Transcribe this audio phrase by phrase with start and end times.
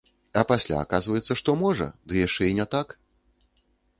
[0.41, 2.99] А пасля аказваецца, што можа, ды яшчэ і не так.